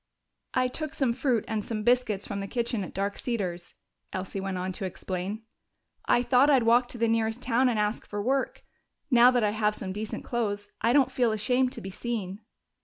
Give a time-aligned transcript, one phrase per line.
[0.55, 3.75] "I took some fruit and some biscuits from the kitchen at Dark Cedars,"
[4.11, 5.43] Elsie went on to explain.
[6.05, 8.63] "I thought I'd walk to the nearest town and ask for work.
[9.11, 12.39] Now that I have some decent clothes, I don't feel ashamed to be seen."